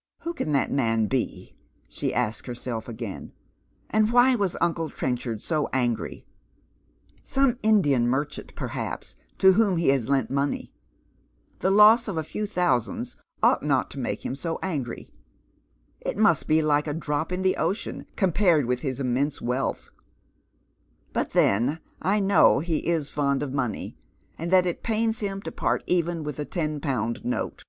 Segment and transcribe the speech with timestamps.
[0.22, 1.54] "Who can that man be?"
[1.88, 3.30] she asks herself again,
[3.88, 6.26] "and why was uncle Trenchard so angry?
[7.22, 9.38] Some Indian merchant, perhapa, A Mystprioua Visiior.
[9.38, 10.72] 105 to wliom he lias lont money.
[11.60, 15.12] Tlie loss of a few tliouaands ought not to make him so angry.
[16.00, 19.90] It must be a like a drop in the ocean compared with his iinniunse wealth.
[21.12, 23.96] But then I know he is fond of money,
[24.36, 27.62] and that it pains liim to part even with a ten pound note."